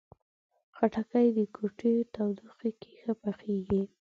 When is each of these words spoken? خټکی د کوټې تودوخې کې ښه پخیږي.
خټکی 0.75 1.27
د 1.37 1.39
کوټې 1.55 1.93
تودوخې 2.13 2.71
کې 2.81 2.91
ښه 3.01 3.13
پخیږي. 3.21 3.83